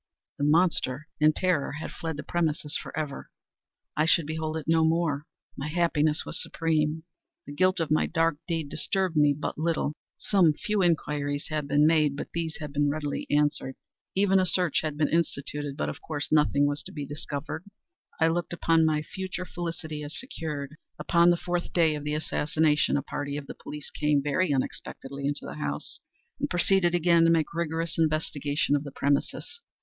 [0.39, 3.29] The monster, in terror, had fled the premises forever!
[3.95, 5.25] I should behold it no more!
[5.55, 7.03] My happiness was supreme!
[7.45, 9.93] The guilt of my dark deed disturbed me but little.
[10.17, 13.75] Some few inquiries had been made, but these had been readily answered.
[14.15, 17.63] Even a search had been instituted—but of course nothing was to be discovered.
[18.19, 20.77] I looked upon my future felicity as secured.
[20.97, 25.27] Upon the fourth day of the assassination, a party of the police came, very unexpectedly,
[25.27, 25.99] into the house,
[26.39, 29.61] and proceeded again to make rigorous investigation of the premises.